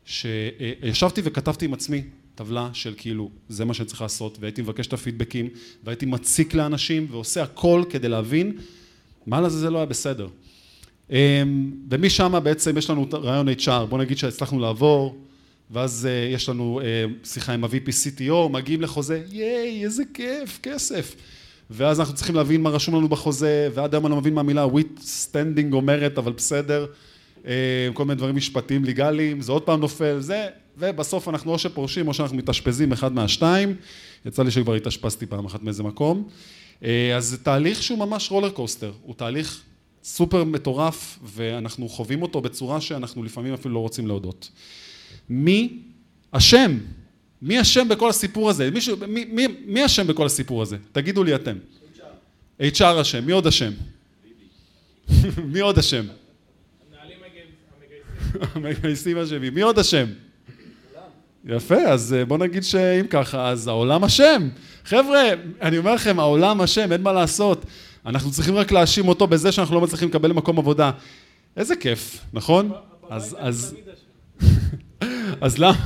שישבתי 0.06 1.22
וכתבתי 1.24 1.66
עם 1.66 1.74
עצמי 1.74 2.04
טבלה 2.36 2.70
של 2.74 2.94
כאילו 2.98 3.30
זה 3.50 3.66
מה 3.66 3.74
שאני 3.74 3.88
צריך 3.88 4.02
לעשות 4.02 4.38
והייתי 4.42 4.62
מבקש 4.62 4.88
את 4.88 4.94
הפידבקים 4.94 5.50
והייתי 5.84 6.06
מציק 6.06 6.54
לאנשים 6.54 7.08
ועושה 7.12 7.44
הכל 7.44 7.84
כדי 7.90 8.10
להבין 8.10 8.58
מה 9.28 9.42
לזה 9.42 9.60
זה 9.60 9.70
לא 9.70 9.78
היה 9.78 9.86
בסדר. 9.86 10.28
אמ, 11.10 11.72
ומשם 11.90 12.40
בעצם 12.44 12.78
יש 12.78 12.90
לנו 12.90 13.08
רעיון 13.14 13.50
HR, 13.50 13.86
בוא 13.90 13.98
נגיד 13.98 14.18
שהצלחנו 14.18 14.60
לעבור 14.60 15.18
ואז 15.72 16.06
אה, 16.06 16.34
יש 16.34 16.50
לנו 16.50 16.82
אה, 16.84 17.06
שיחה 17.24 17.54
עם 17.54 17.64
ה-VP 17.64 17.88
CTO, 17.88 18.50
מגיעים 18.50 18.82
לחוזה, 18.82 19.24
ייי, 19.32 19.84
איזה 19.84 20.04
כיף, 20.14 20.60
כסף. 20.64 21.16
ואז 21.70 22.00
אנחנו 22.00 22.16
צריכים 22.16 22.36
להבין 22.36 22.62
מה 22.62 22.70
רשום 22.70 22.96
לנו 22.96 23.10
בחוזה, 23.10 23.70
ועד 23.74 23.94
היום 23.94 24.06
אני 24.06 24.12
לא 24.12 24.18
מבין 24.18 24.34
מה 24.34 24.42
המילה 24.42 24.66
withstanding 24.66 25.74
אומרת, 25.74 26.18
אבל 26.18 26.32
בסדר. 26.32 26.86
אה, 27.46 27.90
כל 27.94 28.06
מיני 28.06 28.18
דברים 28.18 28.36
משפטיים 28.36 28.86
ליגליים, 28.86 29.42
זה 29.42 29.52
עוד 29.52 29.62
פעם 29.62 29.80
נופל, 29.80 30.20
זה, 30.20 30.48
ובסוף 30.78 31.30
אנחנו 31.30 31.52
או 31.52 31.60
שפורשים 31.60 32.08
או 32.08 32.14
שאנחנו 32.14 32.38
מתאשפזים 32.38 32.92
אחד 32.92 33.14
מהשתיים, 33.14 33.76
יצא 34.26 34.44
לי 34.44 34.52
שכבר 34.52 34.74
התאשפזתי 34.74 35.26
פעם 35.26 35.46
אחת 35.46 35.64
מאיזה 35.64 35.84
מקום, 35.84 36.28
אה, 36.84 37.18
אז 37.18 37.26
זה 37.26 37.38
תהליך 37.38 37.84
שהוא 37.84 38.00
ממש 38.00 38.32
roller 38.32 38.50
coaster, 38.50 38.92
הוא 39.02 39.16
תהליך 39.16 39.62
סופר 40.04 40.44
מטורף 40.44 41.20
ואנחנו 41.24 41.90
חווים 41.90 42.22
אותו 42.22 42.42
בצורה 42.42 42.82
שאנחנו 42.82 43.24
לפעמים 43.24 43.54
אפילו 43.54 43.74
לא 43.74 43.80
רוצים 43.80 44.08
להודות. 44.08 44.50
מי 45.30 45.80
אשם? 46.32 46.78
מי 47.42 47.62
אשם 47.62 47.88
בכל 47.90 48.10
הסיפור 48.10 48.50
הזה? 48.50 48.72
מישהו, 48.72 48.98
מי, 49.08 49.26
מי, 49.26 49.48
מי 49.66 49.86
אשם 49.86 50.08
בכל 50.08 50.26
הסיפור 50.26 50.62
הזה? 50.62 50.78
תגידו 50.92 51.24
לי 51.24 51.36
אתם. 51.36 51.58
HR. 52.62 52.78
HR 52.78 53.02
אשם, 53.02 53.26
מי 53.26 53.32
עוד 53.32 53.48
אשם? 53.48 53.72
מי 55.54 55.60
עוד 55.60 55.78
אשם? 55.78 56.06
המגייסים 58.56 59.18
אשמים. 59.18 59.54
מי 59.54 59.62
עוד 59.62 59.80
אשם? 59.80 60.06
יפה, 61.46 61.76
אז 61.76 62.14
אה, 62.14 62.26
בוא 62.26 62.38
נגיד 62.38 62.64
שאם 62.64 63.08
ככה, 63.10 63.50
אז 63.50 63.68
העולם 63.68 64.04
אשם. 64.04 64.50
חבר'ה, 64.86 65.22
אני 65.62 65.78
אומר 65.78 65.94
לכם, 65.94 66.20
העולם 66.20 66.62
אשם, 66.62 66.92
אין 66.92 67.02
מה 67.02 67.12
לעשות. 67.12 67.66
אנחנו 68.06 68.32
צריכים 68.32 68.56
רק 68.56 68.72
להאשים 68.72 69.08
אותו 69.08 69.28
בזה 69.28 69.52
שאנחנו 69.52 69.76
לא 69.76 69.82
מצליחים 69.82 70.10
לקבל 70.10 70.32
מקום 70.32 70.60
עבודה. 70.60 70.92
איזה 71.58 71.76
כיף, 71.76 72.20
נכון? 72.34 72.72
אז, 73.10 73.36
אז... 73.40 73.76
אז 75.42 75.58
למה, 75.58 75.86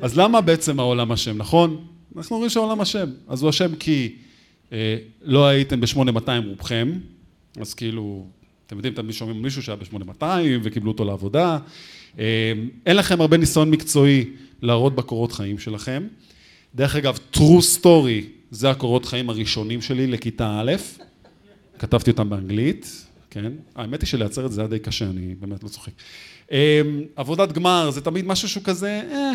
אז 0.00 0.18
למה 0.18 0.40
בעצם 0.40 0.80
העולם 0.80 1.12
אשם, 1.12 1.38
נכון? 1.38 1.84
אנחנו 2.16 2.36
אומרים 2.36 2.50
שהעולם 2.50 2.80
אשם. 2.80 3.10
אז 3.28 3.42
הוא 3.42 3.50
אשם 3.50 3.74
כי 3.74 4.14
אה, 4.72 4.96
לא 5.22 5.46
הייתם 5.46 5.80
ב-8200 5.80 6.30
רובכם, 6.46 6.92
אז 7.60 7.74
כאילו 7.74 8.26
אתם 8.66 8.76
יודעים, 8.76 8.94
תמיד 8.94 9.14
שומעים 9.14 9.42
מישהו 9.42 9.62
שהיה 9.62 9.76
ב-8200 9.76 10.24
וקיבלו 10.62 10.90
אותו 10.90 11.04
לעבודה. 11.04 11.58
אה, 12.18 12.52
אין 12.86 12.96
לכם 12.96 13.20
הרבה 13.20 13.36
ניסיון 13.36 13.70
מקצועי 13.70 14.24
להראות 14.62 14.94
בקורות 14.94 15.32
חיים 15.32 15.58
שלכם. 15.58 16.06
דרך 16.74 16.96
אגב, 16.96 17.18
true 17.34 17.80
story, 17.80 18.24
זה 18.50 18.70
הקורות 18.70 19.04
חיים 19.04 19.30
הראשונים 19.30 19.80
שלי 19.80 20.06
לכיתה 20.06 20.60
א', 20.60 20.72
כתבתי 21.78 22.10
אותם 22.10 22.30
באנגלית, 22.30 23.06
כן? 23.30 23.52
האמת 23.76 24.00
היא 24.00 24.06
שלייצר 24.06 24.46
את 24.46 24.52
זה 24.52 24.60
היה 24.60 24.68
די 24.68 24.78
קשה, 24.78 25.04
אני 25.04 25.34
באמת 25.40 25.62
לא 25.62 25.68
צוחק. 25.68 25.92
אה, 26.52 26.80
עבודת 27.16 27.52
גמר 27.52 27.90
זה 27.90 28.00
תמיד 28.00 28.26
משהו 28.26 28.48
שהוא 28.48 28.64
כזה, 28.64 29.02
אה, 29.10 29.32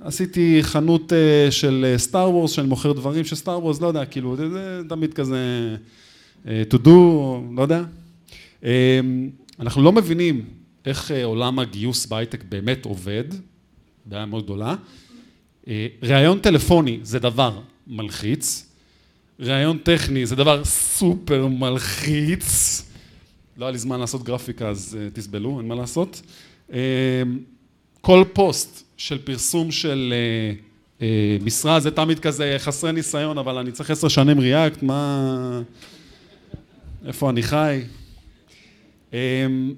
עשיתי 0.00 0.58
חנות 0.62 1.12
של 1.50 1.94
סטאר 1.96 2.30
וורס, 2.30 2.50
שאני 2.50 2.68
מוכר 2.68 2.92
דברים 2.92 3.24
של 3.24 3.36
סטאר 3.36 3.58
וורס, 3.58 3.80
לא 3.80 3.86
יודע, 3.86 4.04
כאילו, 4.04 4.36
זה 4.36 4.80
תמיד 4.88 5.14
כזה 5.14 5.76
to 6.44 6.76
do, 6.84 6.88
לא 7.56 7.62
יודע, 7.62 7.82
אמ, 8.62 9.30
אנחנו 9.60 9.82
לא 9.82 9.92
מבינים 9.92 10.44
איך 10.86 11.10
אה, 11.10 11.24
עולם 11.24 11.58
הגיוס 11.58 12.06
בהייטק 12.06 12.44
באמת 12.48 12.84
עובד, 12.84 13.24
בעיה 14.04 14.26
מאוד 14.26 14.44
גדולה. 14.44 14.74
אה, 15.68 15.86
ראיון 16.02 16.38
טלפוני 16.38 16.98
זה 17.02 17.18
דבר 17.18 17.60
מלחיץ, 17.86 18.66
ראיון 19.40 19.78
טכני 19.78 20.26
זה 20.26 20.36
דבר 20.36 20.64
סופר 20.64 21.46
מלחיץ, 21.46 22.82
לא 23.56 23.64
היה 23.64 23.72
לי 23.72 23.78
זמן 23.78 24.00
לעשות 24.00 24.22
גרפיקה 24.22 24.68
אז 24.68 24.98
אה, 25.00 25.10
תסבלו, 25.10 25.58
אין 25.58 25.68
מה 25.68 25.74
לעשות. 25.74 26.22
אמ, 26.70 26.76
כל 28.00 28.24
פוסט 28.32 28.84
של 28.96 29.18
פרסום 29.18 29.70
של 29.70 30.14
משרה 31.40 31.80
זה 31.80 31.90
תמיד 31.90 32.18
כזה 32.18 32.56
חסרי 32.58 32.92
ניסיון, 32.92 33.38
אבל 33.38 33.58
אני 33.58 33.72
צריך 33.72 33.90
עשר 33.90 34.08
שנים 34.08 34.40
ריאקט, 34.40 34.82
מה... 34.82 35.62
איפה 37.06 37.30
אני 37.30 37.42
חי? 37.42 37.80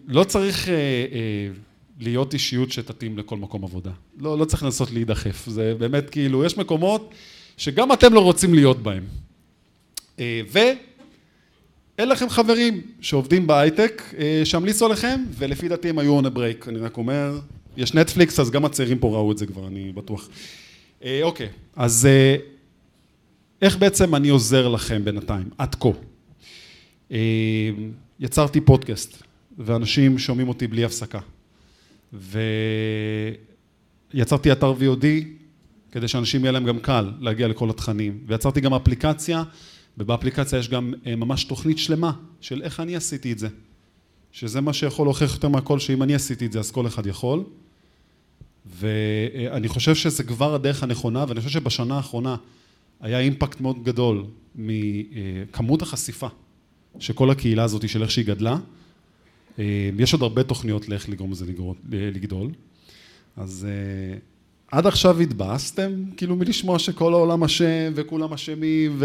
לא 0.08 0.24
צריך 0.24 0.68
אה, 0.68 0.74
אה, 0.74 1.48
להיות 2.04 2.34
אישיות 2.34 2.72
שתתאים 2.72 3.18
לכל 3.18 3.36
מקום 3.36 3.64
עבודה. 3.64 3.90
לא, 4.18 4.38
לא 4.38 4.44
צריך 4.44 4.62
לנסות 4.62 4.90
להידחף. 4.90 5.48
זה 5.48 5.74
באמת 5.78 6.10
כאילו, 6.10 6.44
יש 6.44 6.58
מקומות 6.58 7.14
שגם 7.56 7.92
אתם 7.92 8.14
לא 8.14 8.20
רוצים 8.20 8.54
להיות 8.54 8.82
בהם. 8.82 9.04
אה, 10.18 10.40
אין 11.98 12.08
לכם 12.08 12.28
חברים 12.28 12.80
שעובדים 13.00 13.46
בהייטק 13.46 14.14
שהמליצו 14.44 14.86
עליכם, 14.86 15.24
ולפי 15.38 15.68
דעתי 15.68 15.88
הם 15.88 15.98
היו 15.98 16.20
on 16.20 16.24
a 16.24 16.36
break, 16.36 16.68
אני 16.68 16.78
רק 16.78 16.96
אומר, 16.96 17.38
יש 17.76 17.94
נטפליקס, 17.94 18.40
אז 18.40 18.50
גם 18.50 18.64
הצעירים 18.64 18.98
פה 18.98 19.08
ראו 19.08 19.32
את 19.32 19.38
זה 19.38 19.46
כבר, 19.46 19.66
אני 19.66 19.92
בטוח. 19.92 20.28
אוקיי, 21.22 21.48
אז 21.76 22.08
איך 23.62 23.76
בעצם 23.76 24.14
אני 24.14 24.28
עוזר 24.28 24.68
לכם 24.68 25.04
בינתיים, 25.04 25.50
עד 25.58 25.74
כה? 25.74 25.88
יצרתי 28.20 28.60
פודקאסט, 28.60 29.22
ואנשים 29.58 30.18
שומעים 30.18 30.48
אותי 30.48 30.66
בלי 30.66 30.84
הפסקה. 30.84 31.20
ויצרתי 34.14 34.52
אתר 34.52 34.72
VOD, 34.72 35.04
כדי 35.92 36.08
שאנשים 36.08 36.44
יהיה 36.44 36.52
להם 36.52 36.64
גם 36.64 36.78
קל 36.78 37.12
להגיע 37.20 37.48
לכל 37.48 37.70
התכנים. 37.70 38.18
ויצרתי 38.26 38.60
גם 38.60 38.74
אפליקציה, 38.74 39.42
ובאפליקציה 39.98 40.58
יש 40.58 40.68
גם 40.68 40.94
ממש 41.06 41.44
תוכנית 41.44 41.78
שלמה 41.78 42.12
של 42.40 42.62
איך 42.62 42.80
אני 42.80 42.96
עשיתי 42.96 43.32
את 43.32 43.38
זה. 43.38 43.48
שזה 44.32 44.60
מה 44.60 44.72
שיכול 44.72 45.06
להוכיח 45.06 45.34
יותר 45.34 45.48
מהכל, 45.48 45.78
שאם 45.78 46.02
אני 46.02 46.14
עשיתי 46.14 46.46
את 46.46 46.52
זה, 46.52 46.58
אז 46.58 46.70
כל 46.70 46.86
אחד 46.86 47.06
יכול. 47.06 47.44
ואני 48.66 49.68
חושב 49.68 49.94
שזה 49.94 50.24
כבר 50.24 50.54
הדרך 50.54 50.82
הנכונה, 50.82 51.24
ואני 51.28 51.40
חושב 51.40 51.52
שבשנה 51.52 51.96
האחרונה 51.96 52.36
היה 53.00 53.18
אימפקט 53.20 53.60
מאוד 53.60 53.84
גדול 53.84 54.24
מכמות 54.54 55.82
החשיפה 55.82 56.26
שכל 56.98 57.30
הקהילה 57.30 57.64
הזאת 57.64 57.88
של 57.88 58.02
איך 58.02 58.10
שהיא 58.10 58.26
גדלה. 58.26 58.56
יש 59.98 60.12
עוד 60.12 60.22
הרבה 60.22 60.42
תוכניות 60.42 60.88
לאיך 60.88 61.08
לגרום 61.08 61.32
לזה 61.32 61.44
לגדול. 61.90 62.50
אז 63.36 63.66
עד 64.72 64.86
עכשיו 64.86 65.20
התבאסתם, 65.20 65.92
כאילו 66.16 66.36
מלשמוע 66.36 66.78
שכל 66.78 67.12
העולם 67.12 67.44
אשם 67.44 67.92
וכולם 67.94 68.32
אשמים 68.32 68.98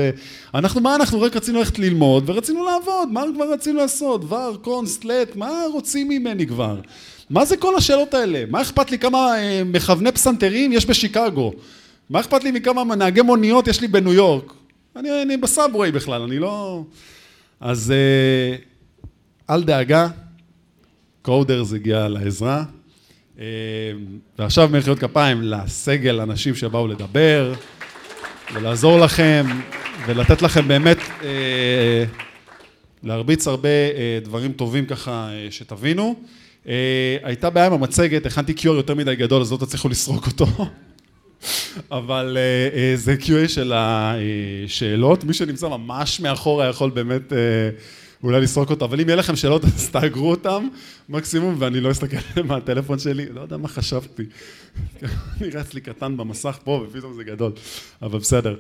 ואנחנו, 0.54 0.82
מה 0.82 0.96
אנחנו 0.96 1.22
רק 1.22 1.36
רצינו 1.36 1.60
ללכת 1.60 1.80
ללמוד 1.80 2.24
ורצינו 2.30 2.66
לעבוד, 2.66 3.10
מה 3.12 3.24
כבר 3.36 3.54
רצינו 3.54 3.78
לעשות? 3.78 4.22
ור, 4.28 4.58
קונסט, 4.62 5.06
לט, 5.06 5.36
מה 5.36 5.64
רוצים 5.74 6.10
ממני 6.10 6.48
כבר? 6.48 6.82
מה 7.30 7.46
זה 7.46 7.58
כל 7.58 7.76
השאלות 7.76 8.14
האלה? 8.14 8.44
מה 8.50 8.62
אכפת 8.62 8.92
לי 8.92 9.00
כמה 9.00 9.34
מכווני 9.66 10.12
פסנתרים 10.12 10.72
יש 10.74 10.86
בשיקגו? 10.86 11.54
מה 12.10 12.20
אכפת 12.20 12.44
לי 12.44 12.52
מכמה 12.52 12.96
נהגי 12.96 13.22
מוניות 13.22 13.68
יש 13.68 13.82
לי 13.82 13.88
בניו 13.88 14.14
יורק? 14.14 14.54
אני, 14.96 15.22
אני 15.22 15.38
בסאבווי 15.38 15.92
בכלל, 15.92 16.22
אני 16.22 16.40
לא... 16.40 16.84
אז 17.60 17.94
אל 19.50 19.64
דאגה, 19.64 20.08
קודרס 21.22 21.74
הגיע 21.74 22.08
לעזרה. 22.08 22.64
ועכשיו 24.40 24.70
מחיאות 24.72 25.00
כפיים 25.00 25.42
לסגל, 25.42 26.22
אנשים 26.22 26.56
שבאו 26.56 26.88
לדבר 26.88 27.54
ולעזור 28.54 29.00
לכם 29.00 29.46
ולתת 30.08 30.42
לכם 30.42 30.68
באמת 30.68 30.98
להרביץ 33.04 33.48
הרבה 33.48 33.70
דברים 34.24 34.52
טובים 34.52 34.86
ככה 34.86 35.30
שתבינו. 35.50 36.16
הייתה 37.24 37.50
בעיה 37.50 37.66
עם 37.66 37.74
המצגת, 37.74 38.26
הכנתי 38.26 38.54
QR 38.58 38.66
יותר 38.66 38.96
מדי 38.96 39.16
גדול, 39.16 39.42
אז 39.42 39.52
לא 39.52 39.58
תצליחו 39.58 39.90
לסרוק 39.90 40.28
אותו. 40.28 40.46
אבל 41.92 42.38
זה 42.96 43.16
QA 43.20 43.48
של 43.48 43.74
השאלות, 43.76 45.24
מי 45.24 45.34
שנמצא 45.34 45.68
ממש 45.68 46.20
מאחורה 46.20 46.70
יכול 46.70 46.90
באמת 46.90 47.34
אולי 48.24 48.42
לסרוק 48.42 48.70
אותו, 48.70 48.86
אבל 48.86 49.02
אם 49.02 49.08
יהיה 49.08 49.16
לכם 49.16 49.36
שאלות 49.36 49.64
אז 49.64 49.90
תאגרו 49.90 50.30
אותם 50.30 50.68
מקסימום 51.10 51.56
ואני 51.60 51.80
לא 51.80 51.92
אסתכל 51.92 52.42
מהטלפון 52.44 53.00
שלי, 53.00 53.26
לא 53.34 53.42
יודע 53.42 53.58
מה 53.58 53.68
חשבתי, 53.68 54.24
נראה 55.42 55.62
אצלי 55.62 55.82
קטן 55.82 56.18
במסך 56.18 56.60
פה 56.64 56.86
ופתאום 56.88 57.14
זה 57.14 57.24
גדול, 57.24 57.52
אבל 58.02 58.20
בסדר. 58.20 58.56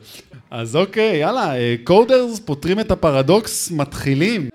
אז 0.52 0.76
אוקיי, 0.76 1.18
יאללה, 1.18 1.54
קודרס 1.84 2.40
פותרים 2.40 2.80
את 2.80 2.92
הפרדוקס, 2.92 3.72
מתחילים. 3.72 4.50